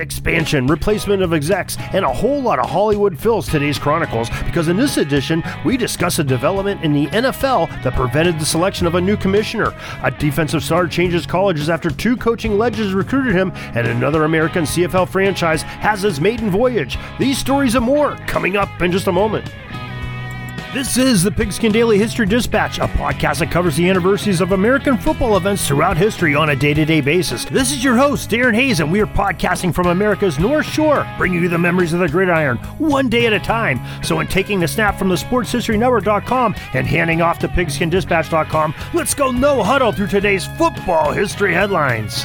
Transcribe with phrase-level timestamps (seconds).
[0.00, 4.76] expansion, replacement of execs, and a whole lot of Hollywood fills today's Chronicles because in
[4.76, 9.00] this edition, we discuss a development in the NFL that prevented the selection of a
[9.00, 9.74] new commissioner.
[10.02, 15.08] A defensive star changes colleges after two coaching legends recruited him, and another American CFL
[15.08, 16.98] franchise has his maiden voyage.
[17.18, 19.50] These stories and more coming up in just a moment.
[20.72, 24.96] This is the Pigskin Daily History Dispatch, a podcast that covers the anniversaries of American
[24.96, 27.44] football events throughout history on a day to day basis.
[27.44, 31.42] This is your host, Darren Hayes, and we are podcasting from America's North Shore, bringing
[31.42, 33.80] you the memories of the gridiron one day at a time.
[34.04, 39.32] So, in taking the snap from the SportsHistoryNetwork.com and handing off to PigskinDispatch.com, let's go
[39.32, 42.24] no huddle through today's football history headlines.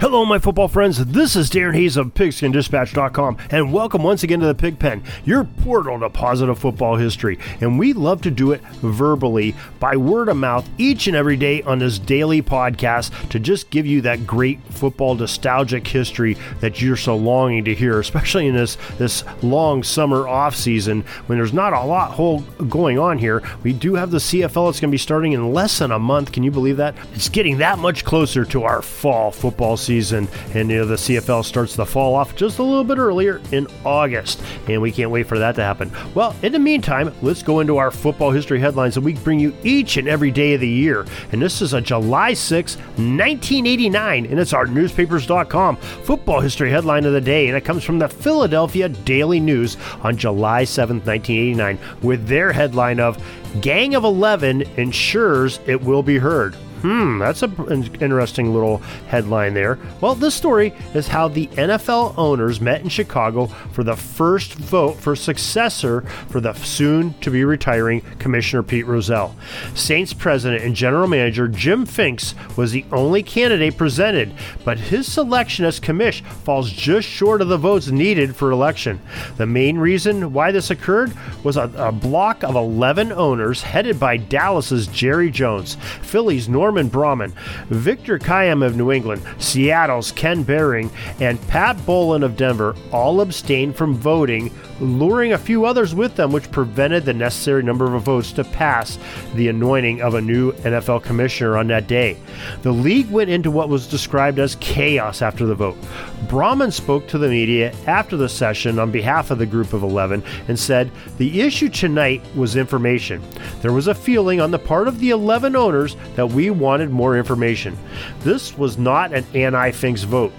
[0.00, 1.04] Hello, my football friends.
[1.06, 5.98] This is Darren Hayes of PigskinDispatch.com, and welcome once again to the Pigpen, your portal
[5.98, 7.36] to positive football history.
[7.60, 11.62] And we love to do it verbally by word of mouth each and every day
[11.62, 16.96] on this daily podcast to just give you that great football nostalgic history that you're
[16.96, 21.72] so longing to hear, especially in this this long summer off season when there's not
[21.72, 23.42] a lot whole going on here.
[23.64, 24.70] We do have the CFL.
[24.70, 26.30] It's going to be starting in less than a month.
[26.30, 26.94] Can you believe that?
[27.14, 30.96] It's getting that much closer to our fall football season season, and you know the
[30.96, 35.10] CFL starts the fall off just a little bit earlier in August, and we can't
[35.10, 35.90] wait for that to happen.
[36.14, 39.56] Well, in the meantime, let's go into our football history headlines that we bring you
[39.64, 41.06] each and every day of the year.
[41.32, 47.14] And this is a July 6, 1989, and it's our newspapers.com football history headline of
[47.14, 52.28] the day, and it comes from the Philadelphia Daily News on July 7, 1989, with
[52.28, 53.16] their headline of
[53.62, 56.54] Gang of 11 ensures it will be heard.
[56.82, 57.52] Hmm, that's an
[58.00, 58.78] interesting little
[59.08, 59.80] headline there.
[60.00, 64.94] Well, this story is how the NFL owners met in Chicago for the first vote
[64.94, 69.34] for successor for the soon to be retiring Commissioner Pete Rozelle.
[69.74, 74.32] Saints president and general manager Jim Finks was the only candidate presented,
[74.64, 79.00] but his selection as commish falls just short of the votes needed for election.
[79.36, 81.12] The main reason why this occurred
[81.42, 86.90] was a, a block of 11 owners headed by Dallas's Jerry Jones, Philly's North Norman
[86.90, 87.32] Braman,
[87.70, 93.74] Victor Kiam of New England, Seattle's Ken Behring, and Pat Bowlen of Denver all abstained
[93.74, 98.32] from voting, luring a few others with them, which prevented the necessary number of votes
[98.32, 98.98] to pass
[99.34, 102.18] the anointing of a new NFL commissioner on that day.
[102.60, 105.78] The league went into what was described as chaos after the vote.
[106.26, 110.22] Braman spoke to the media after the session on behalf of the group of 11
[110.48, 113.22] and said the issue tonight was information.
[113.62, 117.16] There was a feeling on the part of the 11 owners that we wanted more
[117.16, 117.76] information.
[118.20, 120.32] This was not an anti Finks vote.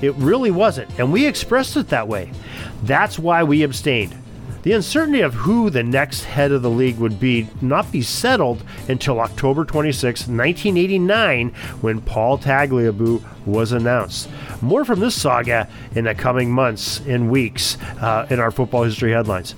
[0.00, 2.32] It really wasn't, and we expressed it that way.
[2.82, 4.16] That's why we abstained.
[4.62, 8.62] The uncertainty of who the next head of the league would be not be settled
[8.88, 11.48] until October 26, 1989,
[11.80, 14.28] when Paul Tagliabue was announced.
[14.60, 19.10] More from this saga in the coming months and weeks uh, in our football history
[19.10, 19.56] headlines.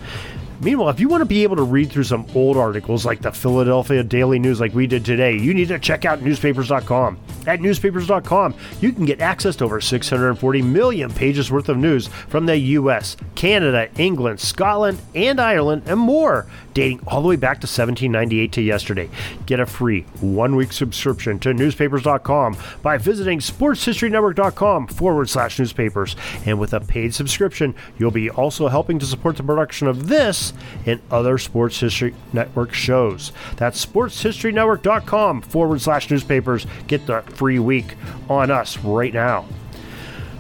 [0.61, 3.33] Meanwhile, if you want to be able to read through some old articles like the
[3.33, 7.19] Philadelphia Daily News, like we did today, you need to check out newspapers.com.
[7.47, 12.47] At newspapers.com, you can get access to over 640 million pages worth of news from
[12.47, 17.67] the US, Canada, England, Scotland, and Ireland, and more, dating all the way back to
[17.67, 19.11] 1798 to yesterday.
[19.47, 26.17] Get a free one week subscription to newspapers.com by visiting sportshistorynetwork.com forward slash newspapers.
[26.47, 30.44] And with a paid subscription, you'll be also helping to support the production of this
[30.85, 33.33] and other Sports History Network shows.
[33.57, 36.67] That's sportshistorynetwork.com forward slash newspapers.
[36.87, 37.95] Get the free week
[38.29, 39.47] on us right now.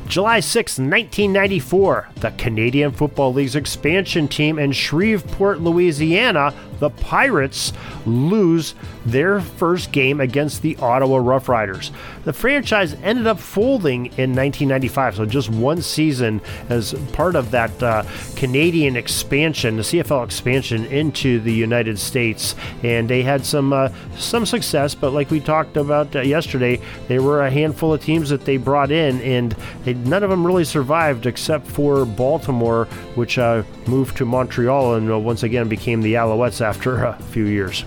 [0.06, 7.72] July 6, 1994, the Canadian Football League's expansion team in Shreveport, Louisiana, the Pirates,
[8.06, 8.74] lose
[9.06, 11.90] their first game against the Ottawa Roughriders.
[12.24, 17.82] The franchise ended up folding in 1995, so just one season as part of that
[17.82, 18.04] uh,
[18.36, 24.46] Canadian expansion, the CFL expansion into the United States, and they had some uh, some
[24.46, 24.94] success.
[24.94, 28.56] But like we talked about uh, yesterday, there were a handful of teams that they
[28.56, 29.52] brought in, and
[29.84, 35.10] they, none of them really survived except for Baltimore, which uh, moved to Montreal and
[35.10, 37.84] uh, once again became the Alouettes after a few years.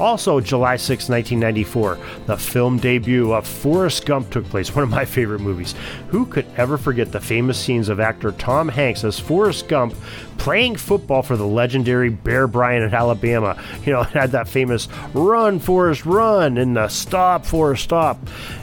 [0.00, 5.04] Also, July 6, 1994, the film debut of Forrest Gump took place, one of my
[5.04, 5.74] favorite movies.
[6.08, 9.94] Who could ever forget the famous scenes of actor Tom Hanks as Forrest Gump
[10.36, 13.56] playing football for the legendary Bear Bryant at Alabama?
[13.84, 18.18] You know, had that famous run, Forrest, run, and the stop, Forrest, stop.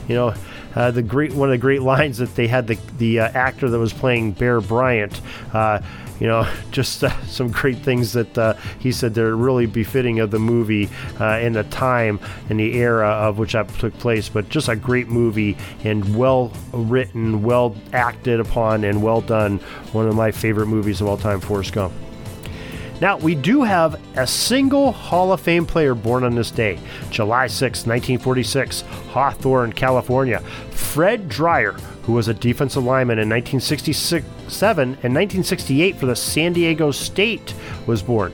[0.08, 0.34] You know,
[0.74, 3.70] uh, the great one of the great lines that they had the the uh, actor
[3.70, 5.18] that was playing Bear Bryant.
[5.52, 5.80] Uh,
[6.22, 10.30] you know, just uh, some great things that uh, he said they're really befitting of
[10.30, 10.88] the movie
[11.20, 14.28] uh, in the time and the era of which that took place.
[14.28, 19.58] But just a great movie and well written, well acted upon, and well done.
[19.90, 21.92] One of my favorite movies of all time, Forrest Gump.
[23.00, 26.78] Now, we do have a single Hall of Fame player born on this day,
[27.10, 30.38] July 6, 1946, Hawthorne, California.
[30.70, 36.90] Fred Dryer, who was a defensive lineman in 1967 and 1968 for the San Diego
[36.90, 37.54] State,
[37.86, 38.32] was born.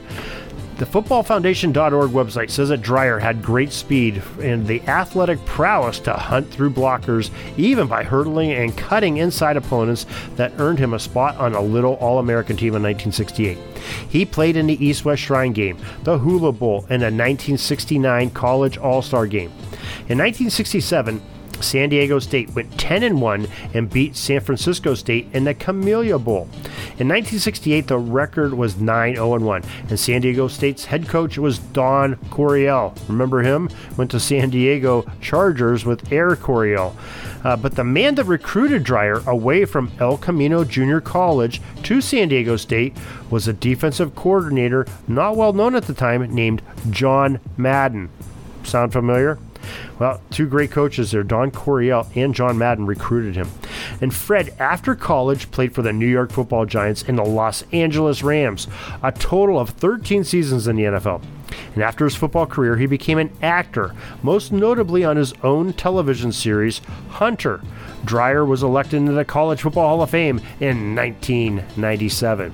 [0.79, 6.49] The footballfoundation.org website says that Dryer had great speed and the athletic prowess to hunt
[6.53, 10.07] through blockers, even by hurdling and cutting inside opponents
[10.37, 13.59] that earned him a spot on a little All American team in 1968.
[14.09, 18.79] He played in the East West Shrine Game, the Hula Bowl, and the 1969 College
[18.79, 19.51] All Star Game.
[20.09, 21.21] In 1967,
[21.61, 26.19] San Diego State went 10 and 1 and beat San Francisco State in the Camellia
[26.19, 26.49] Bowl.
[26.99, 31.59] In 1968, the record was 9 0 1, and San Diego State's head coach was
[31.59, 32.95] Don Coryell.
[33.09, 33.69] Remember him?
[33.97, 36.97] Went to San Diego Chargers with Air Coryell.
[37.45, 42.29] Uh, but the man that recruited Dryer away from El Camino Junior College to San
[42.29, 42.97] Diego State
[43.31, 48.11] was a defensive coordinator not well known at the time named John Madden.
[48.65, 49.39] Sound familiar?
[49.99, 53.51] Well, two great coaches there, Don Coryell and John Madden, recruited him.
[54.01, 58.23] And Fred, after college, played for the New York football Giants and the Los Angeles
[58.23, 58.69] Rams,
[59.03, 61.23] a total of 13 seasons in the NFL.
[61.75, 66.33] And after his football career, he became an actor, most notably on his own television
[66.33, 66.81] series,
[67.11, 67.61] Hunter.
[68.05, 72.53] Dryer was elected into the College Football Hall of Fame in 1997.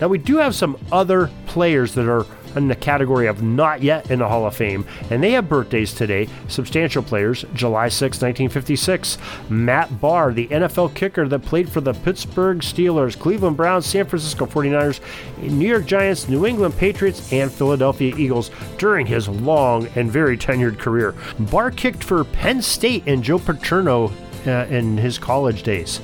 [0.00, 2.24] Now, we do have some other players that are
[2.56, 5.94] in the category of not yet in the Hall of Fame, and they have birthdays
[5.94, 6.28] today.
[6.48, 9.18] Substantial players July 6, 1956.
[9.48, 14.46] Matt Bahr, the NFL kicker that played for the Pittsburgh Steelers, Cleveland Browns, San Francisco
[14.46, 15.00] 49ers,
[15.38, 20.78] New York Giants, New England Patriots, and Philadelphia Eagles during his long and very tenured
[20.78, 21.14] career.
[21.38, 24.12] Bahr kicked for Penn State and Joe Paterno
[24.46, 26.00] uh, in his college days.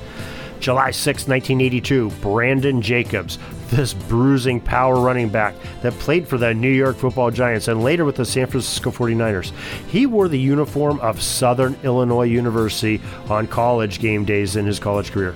[0.60, 3.38] July 6, 1982, Brandon Jacobs,
[3.74, 8.04] this bruising power running back that played for the New York football Giants and later
[8.04, 9.52] with the San Francisco 49ers.
[9.88, 15.10] He wore the uniform of Southern Illinois University on college game days in his college
[15.10, 15.34] career.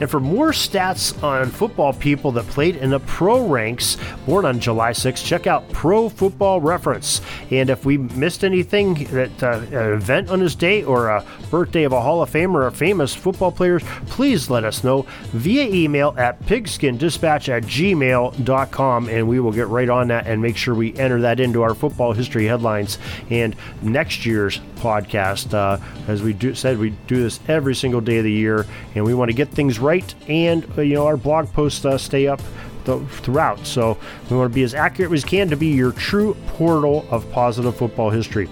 [0.00, 3.96] And for more stats on football people that played in the pro ranks,
[4.26, 7.20] born on July 6, check out Pro Football Reference.
[7.50, 11.84] And if we missed anything, that uh, an event on his day or a birthday
[11.84, 16.14] of a Hall of Famer or famous football player, please let us know via email
[16.18, 20.94] at pigskindispatch at gmail.com and we will get right on that and make sure we
[20.94, 22.98] enter that into our football history headlines
[23.30, 25.52] and next year's podcast.
[25.52, 28.64] Uh, as we do, said, we do this every single day of the year
[28.94, 31.98] and we want to get things right, and uh, you know our blog posts uh,
[31.98, 32.40] stay up
[32.84, 33.66] throughout.
[33.66, 33.98] So
[34.30, 37.28] we want to be as accurate as we can to be your true portal of
[37.32, 38.48] positive football history.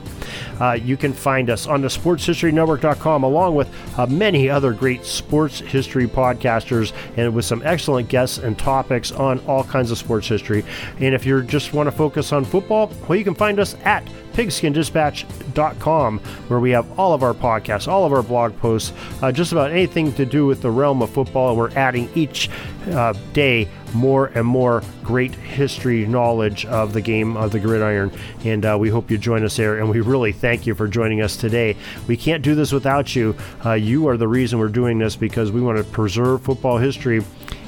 [0.61, 5.61] Uh, you can find us on the sportshistorynetwork.com along with uh, many other great sports
[5.61, 10.65] history podcasters and with some excellent guests and topics on all kinds of sports history.
[10.99, 14.05] And if you just want to focus on football, well, you can find us at
[14.33, 19.53] pigskindispatch.com, where we have all of our podcasts, all of our blog posts, uh, just
[19.53, 21.51] about anything to do with the realm of football.
[21.51, 22.49] And we're adding each
[22.89, 28.13] uh, day more and more great history knowledge of the game of the gridiron.
[28.45, 29.79] And uh, we hope you join us there.
[29.79, 31.77] And we really thank you for joining us today.
[32.07, 33.37] We can't do this without you.
[33.65, 37.23] Uh, you are the reason we're doing this because we want to preserve football history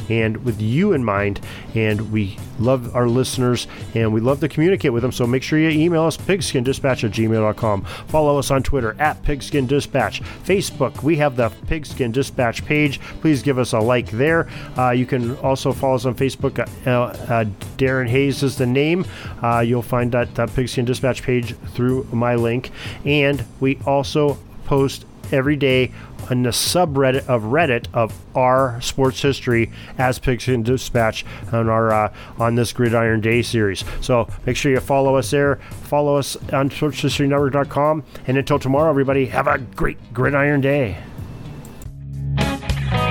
[0.09, 1.41] and with you in mind.
[1.75, 5.13] And we love our listeners and we love to communicate with them.
[5.13, 7.85] So make sure you email us pigskindispatch at gmail.com.
[7.85, 10.23] Follow us on Twitter at Pigskin Dispatch.
[10.45, 13.01] Facebook, we have the Pigskin Dispatch page.
[13.21, 14.49] Please give us a like there.
[14.77, 16.59] Uh, you can also follow us on Facebook.
[16.87, 17.45] Uh, uh,
[17.77, 19.05] Darren Hayes is the name.
[19.43, 22.71] Uh, you'll find that, that Pigskin Dispatch page through my link.
[23.05, 25.93] And we also post every day
[26.31, 32.15] on the subreddit of Reddit of our sports history as Pigskin Dispatch on our uh,
[32.39, 33.85] on this Gridiron Day series.
[34.01, 35.57] So make sure you follow us there.
[35.57, 38.05] Follow us on SportsHistoryNetwork.com.
[38.27, 40.99] And until tomorrow, everybody, have a great Gridiron Day.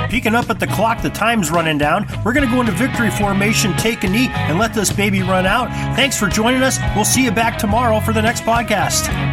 [0.10, 2.06] Peeking up at the clock, the time's running down.
[2.24, 5.48] We're going to go into victory formation, take a knee, and let this baby run
[5.48, 5.70] out.
[5.96, 6.78] Thanks for joining us.
[6.96, 9.33] We'll see you back tomorrow for the next podcast.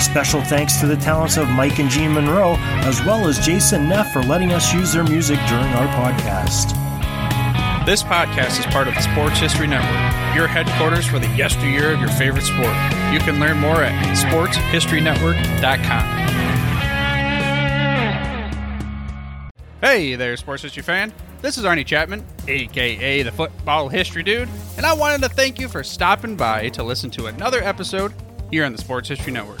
[0.00, 2.54] Special thanks to the talents of Mike and Jean Monroe,
[2.84, 6.74] as well as Jason Neff for letting us use their music during our podcast.
[7.86, 12.00] This podcast is part of the Sports History Network, your headquarters for the yesteryear of
[12.00, 12.74] your favorite sport.
[13.12, 16.20] You can learn more at sportshistorynetwork.com.
[19.80, 21.12] Hey there, sports history fan.
[21.40, 25.68] This is Arnie Chapman, aka the Football History Dude, and I wanted to thank you
[25.68, 28.12] for stopping by to listen to another episode
[28.50, 29.60] here on the Sports History Network.